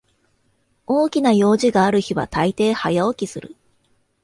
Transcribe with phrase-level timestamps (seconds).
[0.87, 3.55] 大きな用事がある日はたいてい早起きする